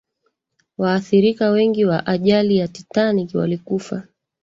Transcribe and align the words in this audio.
waathirika 0.77 1.49
wengi 1.49 1.85
wa 1.85 2.05
ajali 2.07 2.57
ya 2.57 2.67
titanic 2.67 3.35
walikufa 3.35 4.07